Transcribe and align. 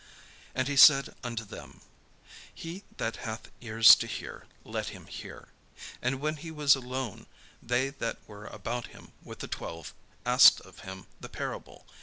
And 0.55 0.67
he 0.67 0.75
said 0.77 1.13
unto 1.23 1.45
them: 1.45 1.79
"He 2.51 2.81
that 2.97 3.17
hath 3.17 3.51
ears 3.61 3.93
to 3.97 4.07
hear, 4.07 4.47
let 4.63 4.87
him 4.89 5.05
hear." 5.05 5.49
And 6.01 6.19
when 6.19 6.37
he 6.37 6.49
was 6.49 6.73
alone, 6.75 7.27
they 7.61 7.89
that 7.91 8.17
were 8.25 8.47
about 8.47 8.87
him 8.87 9.11
with 9.21 9.41
the 9.41 9.47
twelve 9.47 9.93
asked 10.25 10.59
of 10.61 10.79
him 10.79 11.05
the 11.19 11.29
parable. 11.29 11.85